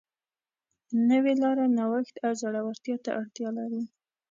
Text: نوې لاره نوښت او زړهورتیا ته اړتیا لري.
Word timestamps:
نوې 1.09 1.33
لاره 1.41 1.65
نوښت 1.77 2.15
او 2.25 2.31
زړهورتیا 2.41 2.97
ته 3.05 3.11
اړتیا 3.19 3.49
لري. 3.57 3.83